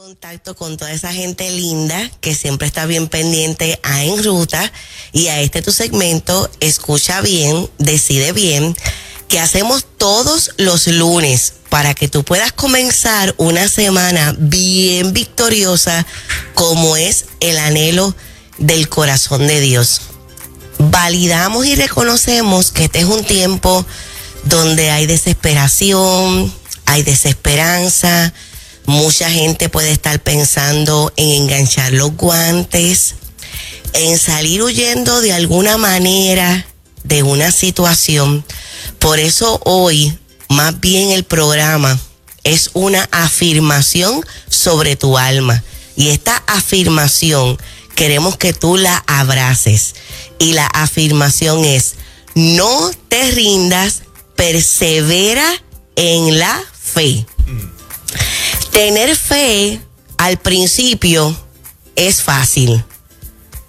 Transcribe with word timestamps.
contacto 0.00 0.56
con 0.56 0.78
toda 0.78 0.92
esa 0.92 1.12
gente 1.12 1.50
linda 1.50 2.10
que 2.22 2.34
siempre 2.34 2.66
está 2.66 2.86
bien 2.86 3.06
pendiente 3.06 3.78
a 3.82 4.02
En 4.02 4.24
Ruta 4.24 4.72
y 5.12 5.26
a 5.26 5.42
este 5.42 5.60
tu 5.60 5.72
segmento, 5.72 6.50
escucha 6.60 7.20
bien, 7.20 7.68
decide 7.76 8.32
bien, 8.32 8.74
que 9.28 9.40
hacemos 9.40 9.84
todos 9.98 10.52
los 10.56 10.86
lunes 10.86 11.52
para 11.68 11.92
que 11.92 12.08
tú 12.08 12.24
puedas 12.24 12.50
comenzar 12.50 13.34
una 13.36 13.68
semana 13.68 14.34
bien 14.38 15.12
victoriosa 15.12 16.06
como 16.54 16.96
es 16.96 17.26
el 17.40 17.58
anhelo 17.58 18.14
del 18.56 18.88
corazón 18.88 19.46
de 19.46 19.60
Dios. 19.60 20.00
Validamos 20.78 21.66
y 21.66 21.76
reconocemos 21.76 22.72
que 22.72 22.84
este 22.84 23.00
es 23.00 23.04
un 23.04 23.22
tiempo 23.22 23.84
donde 24.44 24.92
hay 24.92 25.04
desesperación, 25.04 26.50
hay 26.86 27.02
desesperanza, 27.02 28.32
Mucha 28.90 29.30
gente 29.30 29.68
puede 29.68 29.92
estar 29.92 30.20
pensando 30.20 31.12
en 31.16 31.30
enganchar 31.30 31.92
los 31.92 32.16
guantes, 32.16 33.14
en 33.92 34.18
salir 34.18 34.64
huyendo 34.64 35.20
de 35.20 35.32
alguna 35.32 35.76
manera 35.78 36.66
de 37.04 37.22
una 37.22 37.52
situación. 37.52 38.44
Por 38.98 39.20
eso 39.20 39.60
hoy, 39.64 40.18
más 40.48 40.80
bien 40.80 41.12
el 41.12 41.22
programa 41.22 42.00
es 42.42 42.70
una 42.72 43.08
afirmación 43.12 44.26
sobre 44.48 44.96
tu 44.96 45.16
alma. 45.16 45.62
Y 45.94 46.08
esta 46.08 46.42
afirmación 46.48 47.58
queremos 47.94 48.36
que 48.36 48.52
tú 48.52 48.76
la 48.76 49.04
abraces. 49.06 49.94
Y 50.40 50.54
la 50.54 50.66
afirmación 50.66 51.64
es, 51.64 51.94
no 52.34 52.90
te 53.08 53.30
rindas, 53.30 54.02
persevera 54.34 55.48
en 55.94 56.40
la 56.40 56.60
fe. 56.76 57.24
Tener 58.70 59.16
fe 59.16 59.80
al 60.16 60.38
principio 60.38 61.36
es 61.96 62.22
fácil. 62.22 62.84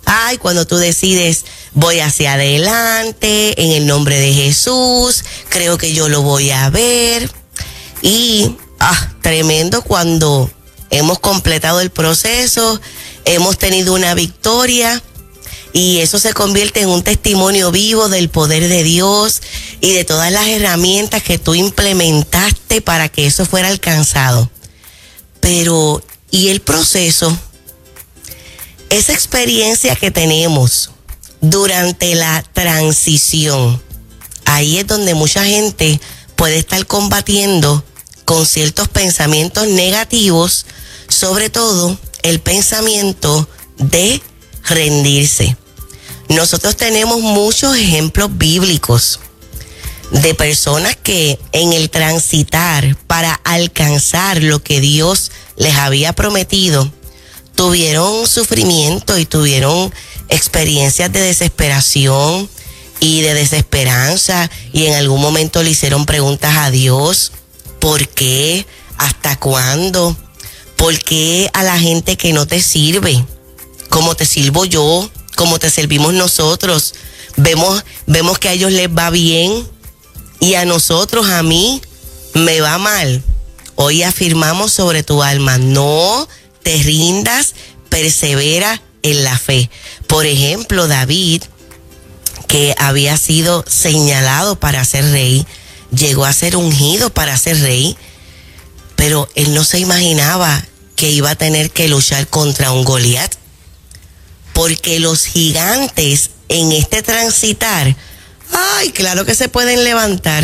Ay, 0.06 0.38
cuando 0.38 0.66
tú 0.66 0.78
decides, 0.78 1.46
voy 1.74 2.00
hacia 2.00 2.34
adelante, 2.34 3.62
en 3.64 3.72
el 3.72 3.88
nombre 3.88 4.20
de 4.20 4.34
Jesús, 4.34 5.24
creo 5.50 5.78
que 5.78 5.94
yo 5.94 6.10
lo 6.10 6.22
voy 6.22 6.52
a 6.52 6.70
ver. 6.70 7.32
Y, 8.02 8.56
ah, 8.80 9.14
tremendo 9.22 9.82
cuando 9.82 10.50
hemos 10.90 11.20
completado 11.20 11.80
el 11.80 11.90
proceso, 11.90 12.80
hemos 13.26 13.58
tenido 13.58 13.94
una 13.94 14.14
victoria 14.14 15.02
y 15.74 16.00
eso 16.00 16.20
se 16.20 16.34
convierte 16.34 16.82
en 16.82 16.90
un 16.90 17.04
testimonio 17.04 17.72
vivo 17.72 18.10
del 18.10 18.30
poder 18.30 18.68
de 18.68 18.84
Dios 18.84 19.42
y 19.80 19.94
de 19.94 20.04
todas 20.04 20.32
las 20.32 20.48
herramientas 20.48 21.24
que 21.24 21.38
tú 21.38 21.56
implementaste 21.56 22.82
para 22.82 23.08
que 23.10 23.26
eso 23.26 23.46
fuera 23.46 23.70
alcanzado. 23.70 24.50
Pero, 25.42 26.02
¿y 26.30 26.48
el 26.48 26.62
proceso? 26.62 27.38
Esa 28.90 29.14
experiencia 29.14 29.96
que 29.96 30.12
tenemos 30.12 30.92
durante 31.42 32.16
la 32.16 32.44
transición, 32.54 33.82
ahí 34.46 34.78
es 34.78 34.88
donde 34.88 35.14
mucha 35.14 35.44
gente 35.44 36.00
puede 36.36 36.58
estar 36.58 36.86
combatiendo 36.86 37.84
con 38.26 38.46
ciertos 38.46 38.88
pensamientos 38.88 39.68
negativos, 39.68 40.66
sobre 41.08 41.50
todo 41.50 41.98
el 42.24 42.40
pensamiento 42.40 43.48
de 43.78 44.22
rendirse. 44.64 45.58
Nosotros 46.30 46.78
tenemos 46.78 47.20
muchos 47.20 47.76
ejemplos 47.76 48.30
bíblicos 48.38 49.20
de 50.12 50.36
personas 50.36 50.96
que 50.96 51.40
en 51.54 51.74
el 51.74 51.90
transitar 51.90 52.96
para 53.08 53.34
alcanzar 53.34 54.44
lo 54.44 54.62
que 54.62 54.82
Dios 54.82 55.32
les 55.56 55.76
había 55.76 56.14
prometido, 56.14 56.92
tuvieron 57.56 58.28
sufrimiento 58.28 59.18
y 59.18 59.26
tuvieron 59.26 59.94
experiencias 60.30 61.12
de 61.12 61.22
desesperación 61.22 62.50
y 63.00 63.22
de 63.22 63.34
desesperanza 63.34 64.50
y 64.74 64.86
en 64.86 64.94
algún 64.94 65.22
momento 65.22 65.64
le 65.64 65.72
hicieron 65.72 66.06
preguntas 66.06 66.56
a 66.58 66.72
Dios, 66.72 67.32
¿por 67.80 68.08
qué? 68.08 68.66
¿Hasta 68.98 69.38
cuándo? 69.38 70.16
¿Por 70.76 70.98
qué 71.00 71.50
a 71.54 71.64
la 71.64 71.80
gente 71.80 72.18
que 72.18 72.34
no 72.34 72.46
te 72.46 72.62
sirve? 72.62 73.26
¿Cómo 73.90 74.16
te 74.16 74.26
sirvo 74.26 74.66
yo? 74.66 75.10
¿Cómo 75.36 75.58
te 75.58 75.70
servimos 75.70 76.14
nosotros? 76.14 76.94
Vemos, 77.38 77.84
vemos 78.08 78.38
que 78.40 78.50
a 78.50 78.54
ellos 78.54 78.72
les 78.72 78.90
va 78.90 79.10
bien, 79.10 79.68
y 80.42 80.56
a 80.56 80.66
nosotros, 80.66 81.30
a 81.30 81.44
mí, 81.44 81.82
me 82.34 82.60
va 82.60 82.78
mal. 82.80 83.24
Hoy 83.76 84.04
afirmamos 84.04 84.74
sobre 84.74 85.04
tu 85.04 85.24
alma, 85.24 85.60
no 85.60 86.28
te 86.64 86.78
rindas, 86.78 87.54
persevera 87.90 88.82
en 89.04 89.24
la 89.24 89.38
fe. 89.38 89.70
Por 90.08 90.26
ejemplo, 90.26 90.88
David, 90.88 91.44
que 92.48 92.76
había 92.80 93.18
sido 93.18 93.64
señalado 93.68 94.60
para 94.60 94.84
ser 94.84 95.06
rey, 95.12 95.46
llegó 95.96 96.26
a 96.26 96.34
ser 96.34 96.58
ungido 96.58 97.12
para 97.12 97.38
ser 97.38 97.60
rey, 97.60 97.96
pero 98.96 99.30
él 99.36 99.54
no 99.54 99.64
se 99.64 99.78
imaginaba 99.78 100.66
que 100.96 101.12
iba 101.12 101.30
a 101.30 101.36
tener 101.36 101.70
que 101.70 101.88
luchar 101.88 102.28
contra 102.28 102.72
un 102.72 102.84
Goliat, 102.84 103.32
porque 104.54 105.00
los 105.00 105.26
gigantes 105.26 106.32
en 106.50 106.72
este 106.72 107.04
transitar 107.04 107.96
Ay, 108.52 108.92
claro 108.92 109.26
que 109.26 109.36
se 109.36 109.50
pueden 109.50 109.84
levantar, 109.84 110.44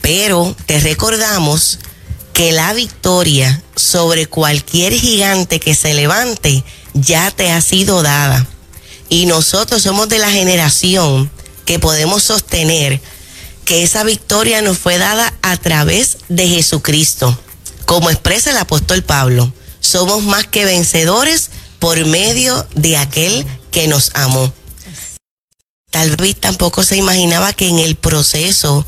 pero 0.00 0.56
te 0.66 0.80
recordamos 0.80 1.78
que 2.32 2.52
la 2.52 2.72
victoria 2.72 3.62
sobre 3.76 4.26
cualquier 4.26 4.92
gigante 4.92 5.58
que 5.60 5.74
se 5.74 5.94
levante 5.94 6.64
ya 6.94 7.30
te 7.30 7.50
ha 7.50 7.60
sido 7.60 8.02
dada. 8.02 8.46
Y 9.08 9.26
nosotros 9.26 9.82
somos 9.82 10.08
de 10.08 10.18
la 10.18 10.30
generación 10.30 11.30
que 11.64 11.78
podemos 11.78 12.22
sostener 12.22 13.00
que 13.64 13.82
esa 13.82 14.04
victoria 14.04 14.62
nos 14.62 14.78
fue 14.78 14.98
dada 14.98 15.32
a 15.42 15.56
través 15.56 16.18
de 16.28 16.46
Jesucristo. 16.46 17.38
Como 17.84 18.10
expresa 18.10 18.50
el 18.50 18.56
apóstol 18.56 19.02
Pablo, 19.02 19.52
somos 19.80 20.22
más 20.22 20.46
que 20.46 20.64
vencedores 20.64 21.50
por 21.78 22.04
medio 22.06 22.66
de 22.74 22.96
aquel 22.96 23.46
que 23.70 23.88
nos 23.88 24.10
amó. 24.14 24.52
Tal 25.90 26.16
vez 26.16 26.36
tampoco 26.36 26.84
se 26.84 26.96
imaginaba 26.96 27.52
que 27.52 27.68
en 27.68 27.78
el 27.78 27.96
proceso 27.96 28.84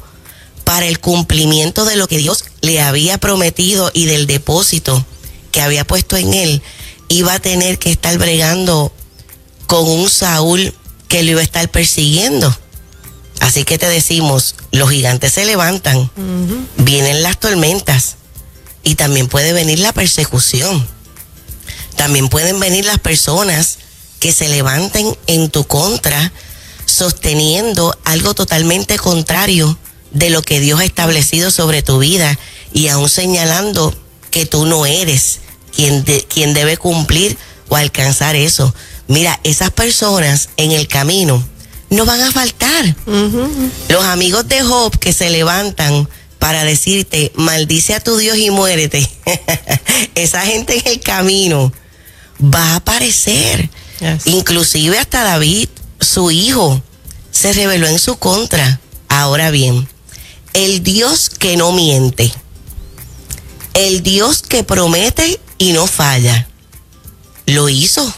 para 0.65 0.87
el 0.87 1.01
cumplimiento 1.01 1.85
de 1.85 1.97
lo 1.97 2.07
que 2.09 2.19
Dios 2.19 2.45
le 2.61 2.81
había 2.81 3.19
prometido 3.19 3.91
y 3.95 4.05
del 4.05 4.27
depósito 4.27 5.07
que 5.51 5.63
había 5.63 5.87
puesto 5.87 6.17
en 6.17 6.35
él, 6.35 6.63
iba 7.09 7.33
a 7.33 7.39
tener 7.39 7.79
que 7.79 7.91
estar 7.91 8.19
bregando 8.19 8.93
con 9.67 9.89
un 9.89 10.11
Saúl 10.11 10.75
que 11.09 11.23
lo 11.23 11.31
iba 11.31 11.41
a 11.41 11.45
estar 11.45 11.71
persiguiendo. 11.71 12.55
Así 13.41 13.65
que 13.65 13.79
te 13.79 13.89
decimos, 13.89 14.57
los 14.73 14.91
gigantes 14.91 15.33
se 15.33 15.47
levantan, 15.47 16.11
vienen 16.77 17.23
las 17.23 17.41
tormentas 17.41 18.17
y 18.83 18.97
también 18.97 19.29
puede 19.29 19.53
venir 19.55 19.79
la 19.79 19.95
persecución. 19.95 20.87
También 21.97 22.29
pueden 22.29 22.61
venir 22.61 22.85
las 22.85 22.99
personas 22.99 23.79
que 24.21 24.33
se 24.33 24.49
levanten 24.49 25.17
en 25.27 25.49
tu 25.49 25.65
contra 25.65 26.33
sosteniendo 26.99 27.97
algo 28.05 28.35
totalmente 28.35 28.99
contrario 28.99 29.79
de 30.11 30.31
lo 30.31 30.43
que 30.43 30.59
Dios 30.59 30.81
ha 30.81 30.85
establecido 30.85 31.53
sobre 31.53 31.81
tu 31.83 32.01
vida 32.01 32.37
y 32.73 32.89
aún 32.89 33.09
señalando 33.09 33.95
que 34.33 34.47
tú 34.47 34.67
no 34.67 34.85
eres 34.85 35.39
quien, 35.73 36.05
quien 36.29 36.55
debe 36.55 36.77
cumplir 36.77 37.39
o 37.69 37.77
alcanzar 37.77 38.35
eso. 38.35 38.75
Mira, 39.07 39.39
esas 39.45 39.71
personas 39.71 40.49
en 40.57 40.73
el 40.73 40.89
camino 40.89 41.47
no 41.89 42.05
van 42.05 42.21
a 42.21 42.33
faltar. 42.33 42.97
Los 43.89 44.05
amigos 44.05 44.49
de 44.49 44.63
Job 44.63 44.99
que 44.99 45.13
se 45.13 45.31
levantan 45.31 46.09
para 46.41 46.65
decirte, 46.65 47.31
maldice 47.37 47.95
a 47.95 48.01
tu 48.01 48.17
Dios 48.17 48.39
y 48.39 48.51
muérete. 48.51 49.09
Esa 50.17 50.43
gente 50.43 50.79
en 50.79 50.87
el 50.89 51.01
camino 51.01 51.73
va 52.43 52.73
a 52.73 52.77
aparecer. 52.77 53.71
Inclusive 54.25 54.99
hasta 54.99 55.23
David 55.23 55.69
su 56.01 56.31
hijo 56.31 56.83
se 57.39 57.53
rebeló 57.53 57.87
en 57.87 58.01
su 58.01 58.17
contra. 58.17 58.81
Ahora 59.09 59.53
bien, 59.53 59.89
el 60.55 60.83
Dios 60.83 61.31
que 61.31 61.57
no 61.57 61.71
miente, 61.71 62.33
el 63.75 64.03
Dios 64.03 64.43
que 64.43 64.65
promete 64.65 65.39
y 65.57 65.71
no 65.71 65.87
falla, 65.87 66.49
lo 67.47 67.69
hizo. 67.69 68.13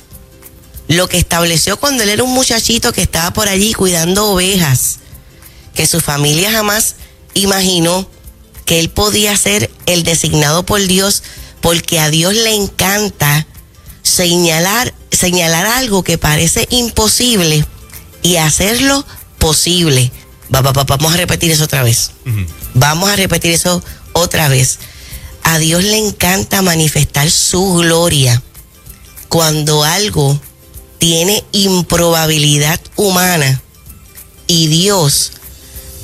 Lo 0.88 1.06
que 1.06 1.18
estableció 1.18 1.78
cuando 1.78 2.02
él 2.02 2.08
era 2.08 2.24
un 2.24 2.32
muchachito 2.32 2.94
que 2.94 3.02
estaba 3.02 3.30
por 3.34 3.50
allí 3.50 3.74
cuidando 3.74 4.26
ovejas, 4.26 5.00
que 5.74 5.86
su 5.86 6.00
familia 6.00 6.50
jamás 6.50 6.94
imaginó 7.34 8.08
que 8.64 8.80
él 8.80 8.88
podía 8.88 9.36
ser 9.36 9.70
el 9.84 10.02
designado 10.02 10.64
por 10.64 10.80
Dios, 10.86 11.22
porque 11.60 12.00
a 12.00 12.08
Dios 12.08 12.32
le 12.32 12.54
encanta 12.54 13.46
señalar, 14.02 14.94
señalar 15.10 15.66
algo 15.66 16.04
que 16.04 16.16
parece 16.16 16.66
imposible 16.70 17.66
y 18.22 18.36
hacerlo 18.36 19.04
posible. 19.38 20.12
vamos 20.48 21.14
a 21.14 21.16
repetir 21.16 21.50
eso 21.50 21.64
otra 21.64 21.82
vez. 21.82 22.12
Vamos 22.74 23.10
a 23.10 23.16
repetir 23.16 23.52
eso 23.52 23.82
otra 24.12 24.48
vez. 24.48 24.78
a 25.42 25.58
Dios 25.58 25.82
le 25.82 25.98
encanta 25.98 26.62
manifestar 26.62 27.30
su 27.30 27.74
gloria 27.74 28.42
cuando 29.28 29.84
algo 29.84 30.38
tiene 30.98 31.42
improbabilidad 31.52 32.80
humana 32.96 33.62
y 34.46 34.66
Dios 34.66 35.32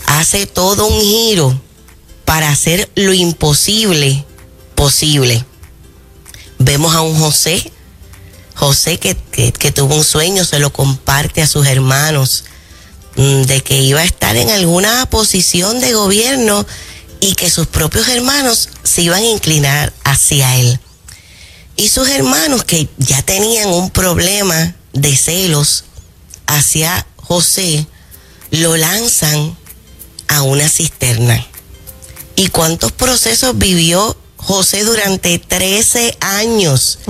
hace 0.07 0.47
todo 0.47 0.87
un 0.87 1.01
giro 1.01 1.61
para 2.25 2.49
hacer 2.49 2.91
lo 2.95 3.13
imposible 3.13 4.25
posible. 4.77 5.45
Vemos 6.59 6.95
a 6.95 7.01
un 7.01 7.19
José, 7.19 7.73
José 8.56 8.99
que, 8.99 9.14
que, 9.14 9.70
tuvo 9.70 9.94
un 9.94 10.05
sueño, 10.05 10.44
se 10.44 10.58
lo 10.58 10.73
comparte 10.73 11.43
a 11.43 11.47
sus 11.47 11.67
hermanos, 11.67 12.44
mm, 13.17 13.43
de 13.43 13.61
que 13.61 13.82
iba 13.82 14.00
a 14.00 14.05
estar 14.05 14.35
en 14.35 14.49
alguna 14.49 15.05
posición 15.06 15.79
de 15.81 15.93
gobierno 15.93 16.67
y 17.20 17.35
que 17.35 17.50
sus 17.50 17.67
propios 17.67 18.08
hermanos 18.08 18.70
se 18.82 19.03
iban 19.03 19.23
a 19.23 19.26
inclinar 19.26 19.93
hacia 20.05 20.56
él. 20.56 20.81
Y 21.76 21.88
sus 21.88 22.08
hermanos 22.08 22.64
que 22.64 22.88
ya 22.97 23.20
tenían 23.20 23.69
un 23.69 23.91
problema 23.91 24.75
de 24.94 25.14
celos 25.14 25.85
hacia 26.47 27.06
José, 27.17 27.87
lo 28.50 28.76
lanzan 28.79 29.55
a 30.29 30.43
una 30.43 30.67
cisterna. 30.69 31.47
¿Y 32.37 32.49
cuántos 32.49 32.93
procesos 32.93 33.58
vivió 33.58 34.17
José 34.38 34.85
durante 34.85 35.38
13 35.38 36.17
años? 36.20 37.00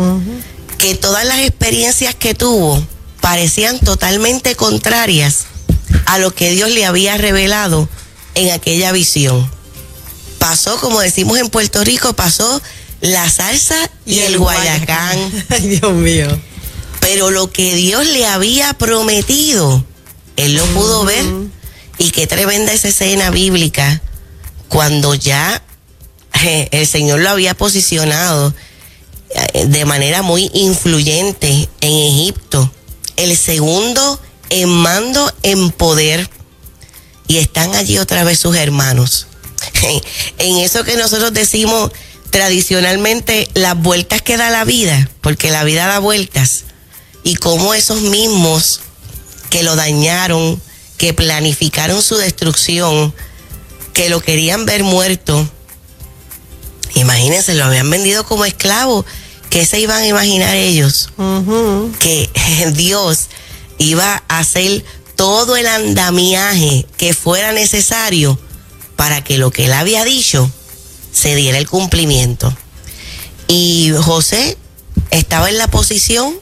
Que 0.78 0.94
todas 0.94 1.24
las 1.24 1.40
experiencias 1.40 2.14
que 2.14 2.34
tuvo 2.34 2.84
parecían 3.20 3.80
totalmente 3.80 4.54
contrarias 4.54 5.46
a 6.06 6.18
lo 6.18 6.34
que 6.34 6.50
Dios 6.50 6.70
le 6.70 6.84
había 6.84 7.16
revelado 7.16 7.88
en 8.34 8.52
aquella 8.52 8.92
visión. 8.92 9.50
Pasó, 10.38 10.78
como 10.78 11.00
decimos 11.00 11.38
en 11.38 11.48
Puerto 11.48 11.82
Rico, 11.82 12.12
pasó 12.12 12.62
la 13.00 13.28
salsa 13.28 13.90
y, 14.04 14.20
el, 14.20 14.38
guayacán. 14.38 15.18
Ay, 15.48 15.68
Dios 15.68 15.92
mío. 15.92 16.28
Pero 17.00 17.30
lo 17.30 17.50
que 17.50 17.74
Dios 17.74 18.06
le 18.06 18.26
había 18.26 18.72
prometido, 18.74 19.84
él 20.36 20.54
lo 20.54 20.64
pudo 20.66 21.04
ver. 21.04 21.24
Y 21.98 22.10
qué 22.10 22.26
tremenda 22.26 22.72
esa 22.72 22.88
escena 22.88 23.30
bíblica 23.30 24.02
cuando 24.68 25.14
ya 25.14 25.62
eh, 26.44 26.68
el 26.72 26.86
Señor 26.86 27.20
lo 27.20 27.30
había 27.30 27.54
posicionado 27.54 28.54
de 29.54 29.84
manera 29.84 30.22
muy 30.22 30.50
influyente 30.54 31.68
en 31.80 31.92
Egipto. 31.92 32.70
El 33.16 33.36
segundo 33.36 34.20
en 34.50 34.68
mando 34.68 35.32
en 35.42 35.70
poder. 35.70 36.28
Y 37.28 37.38
están 37.38 37.74
allí 37.74 37.98
otra 37.98 38.24
vez 38.24 38.38
sus 38.38 38.56
hermanos. 38.56 39.26
En 40.38 40.58
eso 40.58 40.84
que 40.84 40.96
nosotros 40.96 41.32
decimos 41.32 41.90
tradicionalmente 42.30 43.48
las 43.54 43.76
vueltas 43.76 44.22
que 44.22 44.36
da 44.36 44.50
la 44.50 44.64
vida, 44.64 45.08
porque 45.22 45.50
la 45.50 45.64
vida 45.64 45.86
da 45.86 45.98
vueltas. 45.98 46.64
Y 47.24 47.36
cómo 47.36 47.74
esos 47.74 48.02
mismos 48.02 48.80
que 49.50 49.62
lo 49.62 49.74
dañaron, 49.74 50.60
que 50.98 51.12
planificaron 51.14 52.02
su 52.02 52.16
destrucción, 52.16 53.14
que 53.92 54.08
lo 54.08 54.20
querían 54.20 54.66
ver 54.66 54.84
muerto. 54.84 55.48
Imagínense, 56.94 57.54
lo 57.54 57.64
habían 57.64 57.90
vendido 57.90 58.24
como 58.24 58.44
esclavo. 58.44 59.04
¿Qué 59.56 59.64
se 59.64 59.80
iban 59.80 60.02
a 60.02 60.06
imaginar 60.06 60.54
ellos? 60.54 61.08
Que 61.98 62.28
Dios 62.74 63.28
iba 63.78 64.22
a 64.28 64.38
hacer 64.38 64.84
todo 65.14 65.56
el 65.56 65.66
andamiaje 65.66 66.84
que 66.98 67.14
fuera 67.14 67.52
necesario 67.52 68.38
para 68.96 69.24
que 69.24 69.38
lo 69.38 69.50
que 69.50 69.64
él 69.64 69.72
había 69.72 70.04
dicho 70.04 70.50
se 71.10 71.34
diera 71.34 71.56
el 71.56 71.66
cumplimiento. 71.66 72.54
Y 73.48 73.92
José 73.98 74.58
estaba 75.10 75.48
en 75.48 75.56
la 75.56 75.68
posición 75.68 76.38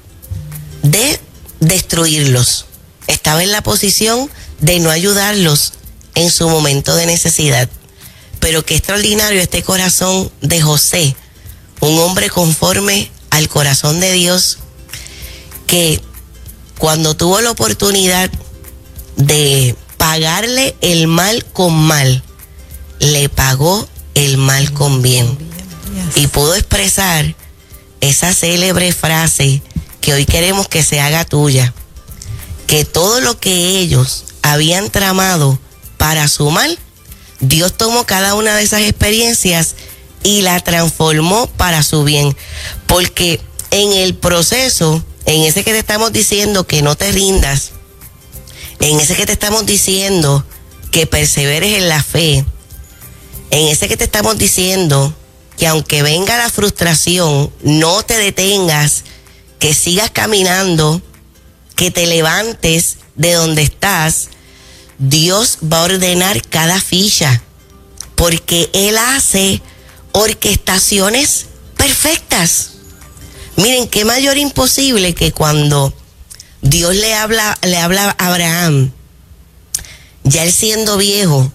de 0.83 1.21
destruirlos. 1.61 2.67
Estaba 3.07 3.45
en 3.45 3.53
la 3.53 3.63
posición 3.63 4.29
de 4.59 4.81
no 4.81 4.91
ayudarlos 4.91 5.75
en 6.17 6.33
su 6.33 6.49
momento 6.49 6.97
de 6.97 7.07
necesidad. 7.07 7.69
Pero 8.41 8.67
qué 8.67 8.75
extraordinario 8.75 9.41
este 9.41 9.63
corazón 9.63 10.33
de 10.41 10.61
José, 10.61 11.15
un 11.85 11.99
hombre 11.99 12.31
conforme 12.31 13.11
al 13.31 13.49
corazón 13.49 14.01
de 14.01 14.13
Dios, 14.13 14.59
que 15.67 16.01
cuando 16.79 17.17
tuvo 17.17 17.41
la 17.41 17.51
oportunidad 17.51 18.31
de 19.17 19.77
pagarle 19.97 20.75
el 20.81 21.07
mal 21.07 21.45
con 21.45 21.75
mal, 21.75 22.23
le 23.01 23.29
pagó 23.29 23.89
el 24.15 24.39
mal 24.39 24.73
con 24.73 25.03
bien. 25.03 25.39
Y 26.17 26.27
pudo 26.29 26.55
expresar 26.55 27.35
esa 28.01 28.33
célebre 28.33 28.93
frase 28.93 29.63
que 30.01 30.13
hoy 30.13 30.27
queremos 30.27 30.69
que 30.69 30.83
se 30.83 31.01
haga 31.01 31.25
tuya, 31.25 31.73
que 32.67 32.85
todo 32.85 33.21
lo 33.21 33.39
que 33.39 33.79
ellos 33.79 34.25
habían 34.43 34.91
tramado 34.91 35.59
para 35.97 36.29
su 36.29 36.51
mal, 36.51 36.79
Dios 37.41 37.77
tomó 37.77 38.05
cada 38.05 38.35
una 38.35 38.57
de 38.57 38.63
esas 38.63 38.83
experiencias 38.83 39.75
y 40.25 40.43
la 40.43 40.59
transformó 40.59 41.47
para 41.47 41.85
su 41.85 42.03
bien. 42.03 42.37
Porque 42.89 43.41
en 43.71 43.93
el 43.93 44.17
proceso, 44.17 45.05
en 45.27 45.43
ese 45.43 45.63
que 45.63 45.71
te 45.71 45.79
estamos 45.79 46.13
diciendo 46.13 46.67
que 46.67 46.83
no 46.83 46.97
te 46.97 47.13
rindas, 47.13 47.71
en 48.81 48.99
ese 48.99 49.15
que 49.15 49.27
te 49.27 49.33
estamos 49.33 49.65
diciendo 49.67 50.45
que 50.91 51.07
perseveres 51.07 51.79
en 51.79 51.89
la 51.89 52.03
fe, 52.03 52.45
en 53.51 53.69
ese 53.69 53.87
que 53.87 53.97
te 53.97 54.05
estamos 54.05 54.37
diciendo 54.37 55.15
que 55.57 55.69
aunque 55.69 56.03
venga 56.03 56.37
la 56.37 56.51
frustración, 56.51 57.53
no 57.63 58.03
te 58.03 58.19
detengas, 58.19 59.05
que 59.61 59.75
sigas 59.75 60.11
caminando, 60.11 61.01
que 61.77 61.91
te 61.91 62.07
levantes 62.07 62.99
de 63.15 63.33
donde 63.33 63.63
estás, 63.63 64.29
Dios 64.99 65.59
va 65.73 65.81
a 65.81 65.85
ordenar 65.85 66.43
cada 66.49 66.81
ficha, 66.81 67.43
porque 68.15 68.71
Él 68.73 68.97
hace 68.99 69.63
orquestaciones 70.15 71.47
perfectas. 71.77 72.71
Miren, 73.57 73.89
qué 73.89 74.05
mayor 74.05 74.39
imposible 74.39 75.15
que 75.15 75.33
cuando 75.33 75.93
Dios 76.63 76.95
le 76.95 77.15
habla, 77.15 77.59
le 77.63 77.77
habla 77.77 78.15
a 78.19 78.27
Abraham, 78.29 78.93
ya 80.23 80.45
él 80.45 80.53
siendo 80.53 80.97
viejo, 80.97 81.53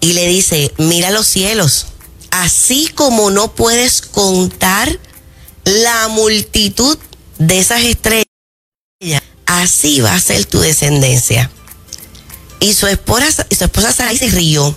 y 0.00 0.14
le 0.14 0.26
dice, 0.26 0.72
mira 0.78 1.10
los 1.10 1.26
cielos, 1.26 1.86
así 2.30 2.88
como 2.88 3.30
no 3.30 3.54
puedes 3.54 4.00
contar 4.00 4.98
la 5.64 6.08
multitud 6.08 6.98
de 7.38 7.58
esas 7.58 7.82
estrellas, 7.82 8.24
así 9.44 10.00
va 10.00 10.14
a 10.14 10.20
ser 10.20 10.46
tu 10.46 10.60
descendencia. 10.60 11.50
Y 12.58 12.72
su 12.72 12.86
esposa, 12.86 13.46
su 13.50 13.64
esposa 13.64 13.92
se 13.92 14.28
rió. 14.28 14.76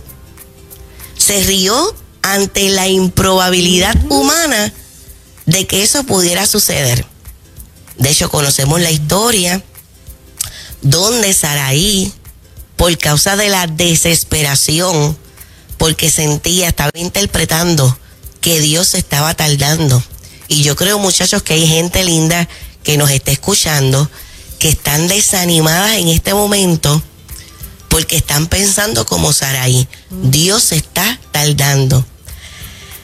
Se 1.18 1.42
rió 1.44 1.96
ante 2.24 2.70
la 2.70 2.88
improbabilidad 2.88 3.96
humana 4.10 4.74
de 5.46 5.68
que 5.68 5.84
eso 5.84 6.04
pudiera 6.06 6.46
suceder. 6.48 7.06
De 7.98 8.10
hecho, 8.10 8.30
conocemos 8.30 8.82
la 8.82 8.90
historia 8.90 9.64
donde 10.82 11.34
Saraí, 11.34 12.12
por 12.76 12.98
causa 12.98 13.36
de 13.36 13.50
la 13.50 13.68
desesperación, 13.68 15.16
porque 15.78 16.10
sentía, 16.10 16.70
estaba 16.70 16.92
interpretando 16.96 17.98
que 18.42 18.60
Dios 18.60 18.88
se 18.88 18.98
estaba 18.98 19.34
tardando. 19.36 20.04
Y 20.48 20.64
yo 20.64 20.76
creo, 20.76 21.00
muchachos, 21.00 21.44
que 21.44 21.54
hay 21.54 21.68
gente 21.68 22.04
linda 22.04 22.48
que 22.84 22.98
nos 22.98 23.12
está 23.12 23.32
escuchando, 23.32 24.10
que 24.60 24.70
están 24.70 25.08
desanimadas 25.08 25.98
en 25.98 26.08
este 26.10 26.34
momento 26.34 27.02
porque 27.94 28.16
están 28.16 28.48
pensando 28.48 29.06
como 29.06 29.32
Saraí. 29.32 29.88
Dios 30.10 30.64
se 30.64 30.78
está 30.78 31.20
tardando. 31.32 32.04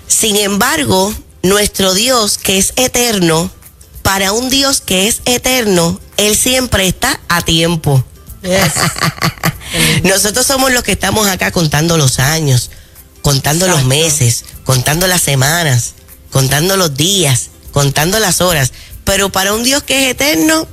Sin 0.10 0.36
embargo, 0.36 1.14
nuestro 1.44 1.94
Dios 1.94 2.38
que 2.40 2.58
es 2.58 2.74
eterno, 2.76 3.50
para 4.02 4.32
un 4.34 4.50
Dios 4.50 4.82
que 4.82 5.08
es 5.08 5.22
eterno, 5.26 6.00
Él 6.18 6.36
siempre 6.36 6.88
está 6.88 7.22
a 7.30 7.44
tiempo. 7.44 8.04
Nosotros 10.04 10.48
somos 10.48 10.74
los 10.74 10.84
que 10.84 10.94
estamos 10.94 11.28
acá 11.28 11.52
contando 11.52 11.96
los 11.96 12.18
años, 12.18 12.72
contando 13.22 13.68
los 13.68 13.86
meses, 13.86 14.46
contando 14.64 15.06
las 15.06 15.22
semanas, 15.22 15.94
contando 16.32 16.76
los 16.76 16.96
días, 16.96 17.50
contando 17.72 18.20
las 18.20 18.42
horas. 18.42 18.74
Pero 19.04 19.30
para 19.32 19.54
un 19.54 19.64
Dios 19.64 19.84
que 19.84 20.06
es 20.06 20.12
eterno, 20.12 20.68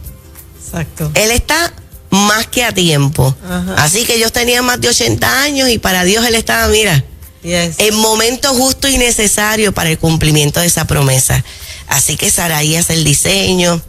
Él 1.14 1.30
está 1.30 1.74
más 2.08 2.46
que 2.46 2.64
a 2.64 2.72
tiempo. 2.72 3.36
Así 3.76 4.06
que 4.06 4.14
ellos 4.14 4.32
tenían 4.32 4.64
más 4.64 4.80
de 4.80 4.88
80 4.88 5.42
años 5.42 5.68
y 5.68 5.78
para 5.78 6.04
Dios 6.04 6.24
Él 6.24 6.34
estaba, 6.34 6.68
mira, 6.68 7.04
en 7.46 7.94
momento 7.94 8.52
justo 8.54 8.88
y 8.88 8.98
necesario 8.98 9.72
para 9.72 9.90
el 9.90 9.98
cumplimiento 9.98 10.60
de 10.60 10.66
esa 10.66 10.86
promesa. 10.86 11.44
Así 11.88 12.16
que 12.16 12.30
Saraí 12.30 12.76
hace 12.76 12.94
el 12.94 13.04
diseño, 13.04 13.80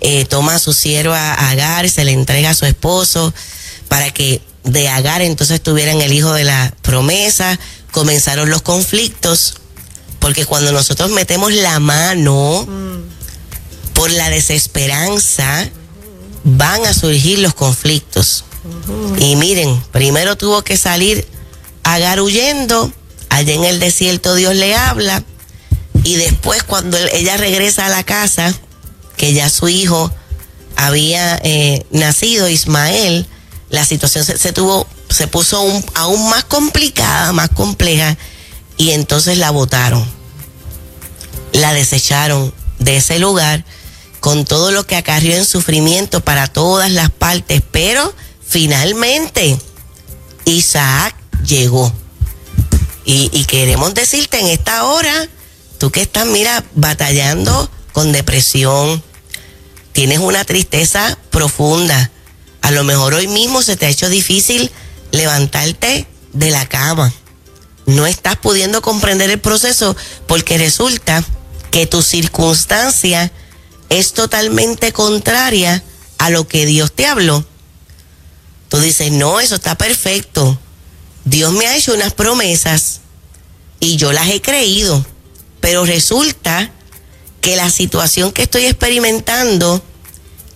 eh, 0.00 0.24
toma 0.24 0.54
a 0.54 0.58
su 0.58 0.72
sierva 0.72 1.34
Agar, 1.34 1.88
se 1.88 2.04
le 2.04 2.12
entrega 2.12 2.50
a 2.50 2.54
su 2.54 2.66
esposo 2.66 3.32
para 3.88 4.10
que 4.12 4.40
de 4.64 4.88
Agar 4.88 5.22
entonces 5.22 5.62
tuvieran 5.62 6.00
el 6.00 6.12
hijo 6.12 6.32
de 6.32 6.44
la 6.44 6.74
promesa. 6.82 7.58
Comenzaron 7.92 8.50
los 8.50 8.62
conflictos 8.62 9.54
Porque 10.20 10.44
cuando 10.44 10.70
nosotros 10.70 11.10
metemos 11.10 11.52
la 11.52 11.80
mano 11.80 12.66
por 13.94 14.10
la 14.10 14.30
desesperanza, 14.30 15.68
van 16.44 16.84
a 16.86 16.94
surgir 16.94 17.38
los 17.38 17.54
conflictos. 17.54 18.44
Y 19.18 19.36
miren, 19.36 19.82
primero 19.92 20.36
tuvo 20.36 20.62
que 20.62 20.76
salir 20.76 21.26
Agar 21.90 22.20
huyendo, 22.20 22.92
allá 23.30 23.52
en 23.52 23.64
el 23.64 23.80
desierto 23.80 24.36
Dios 24.36 24.54
le 24.54 24.76
habla, 24.76 25.24
y 26.04 26.14
después 26.14 26.62
cuando 26.62 26.96
ella 26.96 27.36
regresa 27.36 27.86
a 27.86 27.88
la 27.88 28.04
casa, 28.04 28.54
que 29.16 29.32
ya 29.32 29.48
su 29.48 29.68
hijo 29.68 30.08
había 30.76 31.40
eh, 31.42 31.84
nacido, 31.90 32.48
Ismael, 32.48 33.26
la 33.70 33.84
situación 33.84 34.24
se, 34.24 34.52
tuvo, 34.52 34.86
se 35.08 35.26
puso 35.26 35.66
aún 35.94 36.28
más 36.28 36.44
complicada, 36.44 37.32
más 37.32 37.48
compleja, 37.48 38.16
y 38.76 38.90
entonces 38.90 39.38
la 39.38 39.50
votaron. 39.50 40.08
La 41.50 41.74
desecharon 41.74 42.54
de 42.78 42.98
ese 42.98 43.18
lugar 43.18 43.64
con 44.20 44.44
todo 44.44 44.70
lo 44.70 44.86
que 44.86 44.94
acarrió 44.94 45.34
en 45.34 45.44
sufrimiento 45.44 46.20
para 46.20 46.46
todas 46.46 46.88
las 46.92 47.10
partes, 47.10 47.64
pero 47.72 48.14
finalmente 48.46 49.58
Isaac 50.44 51.16
llegó. 51.44 51.92
Y, 53.04 53.44
queremos 53.46 53.92
decirte 53.94 54.38
en 54.38 54.46
esta 54.46 54.84
hora, 54.84 55.28
tú 55.78 55.90
que 55.90 56.02
estás, 56.02 56.26
mira, 56.26 56.64
batallando 56.74 57.68
con 57.92 58.12
depresión, 58.12 59.02
tienes 59.92 60.20
una 60.20 60.44
tristeza 60.44 61.18
profunda, 61.30 62.10
a 62.62 62.70
lo 62.70 62.84
mejor 62.84 63.14
hoy 63.14 63.26
mismo 63.26 63.62
se 63.62 63.76
te 63.76 63.86
ha 63.86 63.88
hecho 63.88 64.08
difícil 64.08 64.70
levantarte 65.10 66.06
de 66.32 66.50
la 66.50 66.68
cama. 66.68 67.12
No 67.86 68.06
estás 68.06 68.36
pudiendo 68.36 68.80
comprender 68.82 69.30
el 69.30 69.40
proceso 69.40 69.96
porque 70.28 70.58
resulta 70.58 71.24
que 71.72 71.86
tu 71.86 72.02
circunstancia 72.02 73.32
es 73.88 74.12
totalmente 74.12 74.92
contraria 74.92 75.82
a 76.18 76.30
lo 76.30 76.46
que 76.46 76.66
Dios 76.66 76.92
te 76.92 77.06
habló. 77.06 77.44
Tú 78.68 78.78
dices, 78.78 79.10
no, 79.10 79.40
eso 79.40 79.56
está 79.56 79.76
perfecto. 79.76 80.56
Dios 81.24 81.52
me 81.52 81.66
ha 81.66 81.76
hecho 81.76 81.94
unas 81.94 82.14
promesas 82.14 83.00
y 83.78 83.96
yo 83.96 84.12
las 84.12 84.28
he 84.28 84.40
creído, 84.40 85.04
pero 85.60 85.84
resulta 85.84 86.70
que 87.40 87.56
la 87.56 87.70
situación 87.70 88.32
que 88.32 88.42
estoy 88.42 88.66
experimentando 88.66 89.82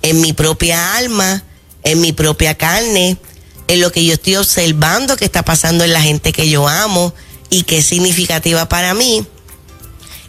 en 0.03 0.21
mi 0.21 0.33
propia 0.33 0.97
alma, 0.97 1.43
en 1.83 2.01
mi 2.01 2.13
propia 2.13 2.57
carne, 2.57 3.17
en 3.69 3.81
lo 3.81 3.91
que 3.91 4.05
yo 4.05 4.15
estoy 4.15 4.37
observando 4.37 5.17
que 5.17 5.25
está 5.25 5.45
pasando 5.45 5.85
en 5.85 5.93
la 5.93 6.03
gente 6.03 6.33
que 6.33 6.49
yo 6.49 6.69
amo 6.69 7.15
y 7.51 7.63
que 7.63 7.79
es 7.79 7.87
significativa 7.87 8.69
para 8.69 8.95
mí, 8.95 9.27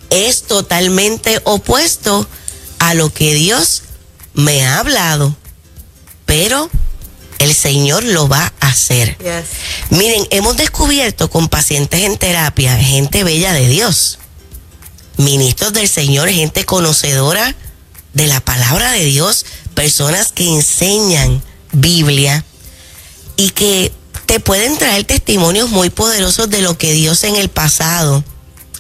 es 0.10 0.44
totalmente 0.44 1.42
opuesto 1.44 2.28
a 2.80 2.94
lo 2.94 3.12
que 3.12 3.34
Dios 3.34 3.84
me 4.34 4.66
ha 4.66 4.80
hablado. 4.80 5.36
Pero 6.26 6.70
el 7.40 7.54
Señor 7.54 8.04
lo 8.04 8.28
va 8.28 8.54
a 8.60 8.68
hacer. 8.68 9.18
Miren, 9.90 10.26
hemos 10.30 10.58
descubierto 10.58 11.30
con 11.30 11.48
pacientes 11.48 12.02
en 12.02 12.18
terapia 12.18 12.78
gente 12.78 13.24
bella 13.24 13.54
de 13.54 13.68
Dios, 13.68 14.20
ministros 15.18 15.74
del 15.74 15.88
Señor, 15.88 16.30
gente 16.30 16.66
conocedora 16.66 17.56
de 18.14 18.28
la 18.28 18.40
palabra 18.40 18.92
de 18.92 19.06
Dios, 19.06 19.46
personas 19.74 20.32
que 20.32 20.48
enseñan 20.48 21.44
Biblia 21.72 22.46
y 23.36 23.50
que 23.50 23.92
te 24.26 24.40
pueden 24.40 24.78
traer 24.78 25.04
testimonios 25.04 25.70
muy 25.70 25.90
poderosos 25.90 26.50
de 26.50 26.62
lo 26.62 26.78
que 26.78 26.94
Dios 26.94 27.24
en 27.24 27.36
el 27.36 27.50
pasado 27.50 28.24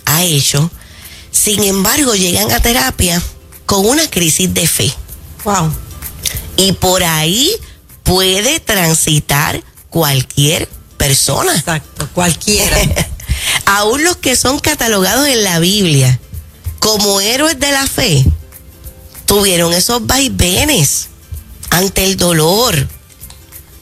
ha 0.05 0.23
hecho. 0.23 0.71
Sin 1.31 1.63
embargo, 1.63 2.15
llegan 2.15 2.51
a 2.51 2.61
terapia 2.61 3.21
con 3.65 3.85
una 3.85 4.09
crisis 4.09 4.53
de 4.53 4.67
fe. 4.67 4.93
Wow. 5.43 5.71
Y 6.57 6.71
por 6.73 7.03
ahí 7.03 7.51
puede 8.05 8.61
transitar 8.61 9.61
cualquier 9.89 10.69
persona. 10.97 11.53
Exacto, 11.53 12.07
cualquiera. 12.13 12.77
Aún 13.65 14.03
los 14.05 14.15
que 14.15 14.37
son 14.37 14.59
catalogados 14.59 15.27
en 15.27 15.43
la 15.43 15.59
Biblia 15.59 16.19
como 16.79 17.19
héroes 17.19 17.59
de 17.59 17.71
la 17.71 17.85
fe 17.87 18.23
tuvieron 19.25 19.73
esos 19.73 20.05
vaivenes 20.05 21.07
ante 21.71 22.05
el 22.05 22.15
dolor, 22.15 22.87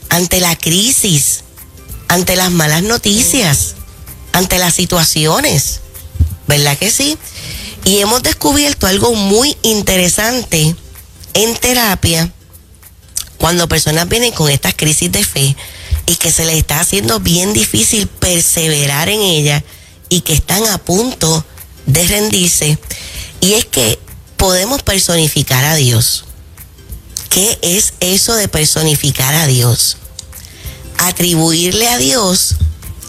ante 0.10 0.39
la 0.39 0.56
crisis, 0.56 1.44
ante 2.08 2.36
las 2.36 2.50
malas 2.50 2.82
noticias, 2.82 3.75
ante 4.32 4.58
las 4.58 4.74
situaciones. 4.74 5.82
¿Verdad 6.48 6.77
que 6.77 6.89
sí? 6.89 7.18
Y 7.84 8.00
hemos 8.00 8.24
descubierto 8.24 8.88
algo 8.88 9.13
muy 9.13 9.58
interesante 9.63 10.75
en 11.34 11.56
terapia 11.58 12.32
cuando 13.43 13.67
personas 13.67 14.07
vienen 14.07 14.31
con 14.31 14.50
estas 14.50 14.73
crisis 14.73 15.12
de 15.12 15.21
fe 15.21 15.53
y 16.05 16.15
que 16.15 16.31
se 16.31 16.45
les 16.45 16.55
está 16.55 16.79
haciendo 16.79 17.19
bien 17.19 17.51
difícil 17.51 18.07
perseverar 18.07 19.09
en 19.09 19.19
ella 19.19 19.65
y 20.07 20.21
que 20.21 20.31
están 20.31 20.65
a 20.67 20.77
punto 20.77 21.43
de 21.85 22.07
rendirse. 22.07 22.79
Y 23.41 23.55
es 23.55 23.65
que 23.65 24.00
podemos 24.38 24.81
personificar 24.81 25.65
a 25.65 25.75
Dios. 25.75 26.23
¿Qué 27.27 27.59
es 27.62 27.95
eso 28.00 28.33
de 28.33 28.47
personificar 28.47 29.35
a 29.35 29.45
Dios? 29.45 29.97
Atribuirle 31.00 31.89
a 31.89 31.97
Dios 31.97 32.55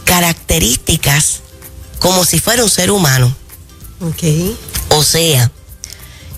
características 0.03 1.43
como 1.99 2.25
si 2.25 2.41
fuera 2.41 2.61
un 2.61 2.69
ser 2.69 2.91
humano. 2.91 3.33
Okay. 4.01 4.57
O 4.89 5.01
sea, 5.01 5.49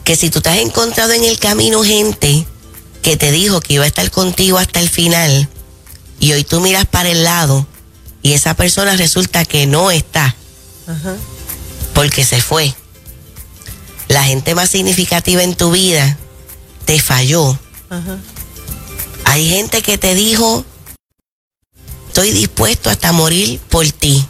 que 0.03 0.15
si 0.15 0.29
tú 0.29 0.39
te 0.39 0.49
has 0.49 0.59
encontrado 0.59 1.13
en 1.13 1.23
el 1.23 1.39
camino 1.39 1.83
gente 1.83 2.45
que 3.07 3.15
te 3.15 3.31
dijo 3.31 3.61
que 3.61 3.75
iba 3.75 3.85
a 3.85 3.87
estar 3.87 4.11
contigo 4.11 4.57
hasta 4.57 4.81
el 4.81 4.89
final 4.89 5.47
y 6.19 6.33
hoy 6.33 6.43
tú 6.43 6.59
miras 6.59 6.85
para 6.85 7.07
el 7.07 7.23
lado 7.23 7.65
y 8.21 8.33
esa 8.33 8.53
persona 8.53 8.97
resulta 8.97 9.45
que 9.45 9.65
no 9.65 9.91
está 9.91 10.35
porque 11.93 12.25
se 12.25 12.41
fue. 12.41 12.75
La 14.09 14.25
gente 14.25 14.55
más 14.55 14.71
significativa 14.71 15.41
en 15.41 15.55
tu 15.55 15.71
vida 15.71 16.17
te 16.83 16.99
falló. 16.99 17.57
Hay 19.23 19.47
gente 19.51 19.81
que 19.81 19.97
te 19.97 20.13
dijo, 20.13 20.65
estoy 22.07 22.31
dispuesto 22.31 22.89
hasta 22.89 23.13
morir 23.13 23.61
por 23.69 23.89
ti. 23.89 24.27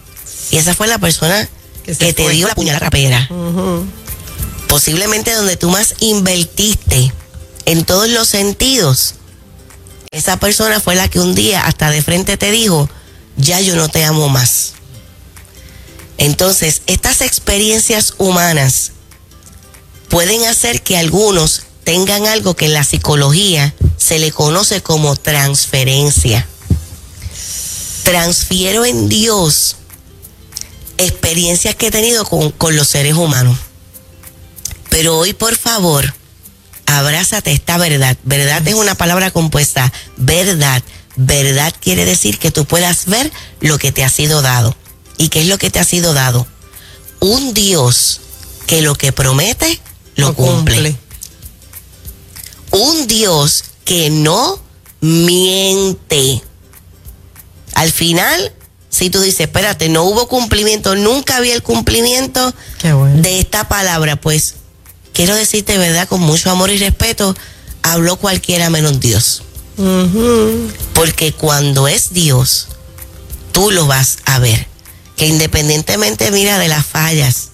Y 0.52 0.58
esa 0.58 0.76
fue 0.76 0.86
la 0.86 1.00
persona 1.00 1.50
que, 1.84 2.14
te 2.14 2.30
dio 2.30 2.48
la 2.48 2.54
puñalada 2.54 2.86
rapera. 2.86 3.28
Posiblemente 4.68 5.34
donde 5.34 5.58
tú 5.58 5.72
más 5.72 5.96
invertiste 6.00 7.12
en 7.68 7.84
todos 7.84 8.10
los 8.10 8.30
sentidos. 8.30 9.16
Esa 10.12 10.38
persona 10.38 10.80
fue 10.80 10.96
la 10.96 11.10
que 11.10 11.20
un 11.20 11.36
día 11.36 11.68
hasta 11.68 11.92
de 11.92 12.02
frente 12.02 12.38
te 12.38 12.50
dijo, 12.50 12.90
ya 13.36 13.60
yo 13.60 13.76
no 13.76 13.90
te 13.90 14.06
amo 14.06 14.30
más. 14.30 14.74
Entonces, 16.18 16.82
estas 16.88 17.20
experiencias 17.22 18.14
humanas 18.18 18.94
pueden 20.08 20.46
hacer 20.46 20.82
que 20.82 20.98
algunos 20.98 21.64
tengan 21.84 22.26
algo 22.26 22.56
que 22.56 22.66
en 22.66 22.74
la 22.74 22.86
psicología 22.86 23.76
se 23.98 24.18
le 24.18 24.32
conoce 24.32 24.82
como 24.82 25.18
transferencia. 25.18 26.48
Transfiero 28.04 28.86
en 28.86 29.10
Dios 29.10 29.76
experiencias 30.98 31.76
que 31.76 31.88
he 31.88 31.92
tenido 31.92 32.24
con, 32.24 32.52
con 32.52 32.78
los 32.78 32.88
seres 32.88 33.16
humanos. 33.16 33.58
Pero 34.90 35.18
hoy, 35.18 35.34
por 35.34 35.58
favor, 35.58 36.14
abrázate 36.88 37.52
esta 37.52 37.78
verdad. 37.78 38.18
Verdad 38.24 38.68
es 38.68 38.74
una 38.74 38.96
palabra 38.96 39.30
compuesta. 39.30 39.94
Verdad. 40.16 40.82
Verdad 41.16 41.74
quiere 41.80 42.06
decir 42.06 42.40
que 42.40 42.50
tú 42.50 42.66
puedas 42.66 43.06
ver 43.06 43.32
lo 43.60 43.78
que 43.78 43.92
te 43.92 44.04
ha 44.04 44.10
sido 44.10 44.42
dado. 44.42 44.76
¿Y 45.18 45.30
qué 45.30 45.42
es 45.42 45.48
lo 45.48 45.58
que 45.58 45.70
te 45.70 45.80
ha 45.80 45.84
sido 45.84 46.14
dado? 46.14 46.48
Un 47.20 47.54
Dios 47.54 48.22
que 48.66 48.82
lo 48.82 48.96
que 48.96 49.12
promete 49.12 49.80
lo, 50.16 50.34
cumple. 50.34 50.96
Un 52.72 53.08
Dios 53.08 53.64
que 53.84 54.10
no 54.10 54.62
miente. 55.02 56.42
Al 57.74 57.92
final, 57.92 58.54
si 58.90 59.10
tú 59.10 59.20
dices, 59.20 59.42
espérate, 59.42 59.90
no 59.90 60.04
hubo 60.04 60.28
cumplimiento, 60.28 60.96
nunca 60.96 61.38
había 61.38 61.54
el 61.56 61.64
cumplimiento 61.64 62.54
de 62.82 63.40
esta 63.40 63.68
palabra, 63.68 64.16
pues 64.16 64.56
quiero 65.18 65.34
decirte 65.34 65.80
verdad 65.80 66.08
con 66.08 66.22
mucho 66.22 66.52
amor 66.52 66.70
y 66.70 66.78
respeto, 66.78 67.36
habló 67.82 68.18
cualquiera 68.18 68.70
menos 68.70 69.00
Dios. 69.00 69.42
Porque 70.94 71.34
cuando 71.34 71.88
es 71.88 72.14
Dios, 72.14 72.68
tú 73.52 73.72
lo 73.72 73.88
vas 73.88 74.20
a 74.26 74.38
ver. 74.38 74.68
Que 75.16 75.26
independientemente, 75.26 76.30
mira, 76.30 76.60
de 76.60 76.68
las 76.68 76.86
fallas, 76.86 77.50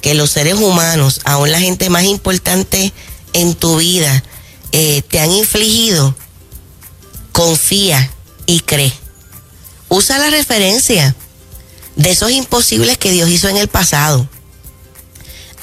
que 0.00 0.14
los 0.14 0.32
seres 0.32 0.54
humanos, 0.54 1.20
aún 1.24 1.52
la 1.52 1.60
gente 1.60 1.88
más 1.88 2.02
importante 2.02 2.92
en 3.32 3.54
tu 3.54 3.76
vida, 3.76 4.24
eh, 4.72 5.02
te 5.08 5.20
han 5.20 5.30
infligido, 5.30 6.16
confía 7.30 8.10
y 8.46 8.58
cree. 8.58 8.92
Usa 9.88 10.18
la 10.18 10.30
referencia 10.30 11.14
de 11.94 12.10
esos 12.10 12.32
imposibles 12.32 12.98
que 12.98 13.12
Dios 13.12 13.28
hizo 13.28 13.48
en 13.48 13.56
el 13.56 13.68
pasado 13.68 14.28